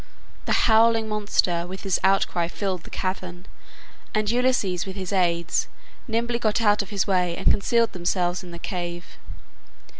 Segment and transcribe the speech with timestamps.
[0.45, 3.45] The howling monster with his outcry filled the cavern,
[4.15, 5.67] and Ulysses with his aids
[6.07, 9.19] nimbly got out of his way and concealed themselves in the cave.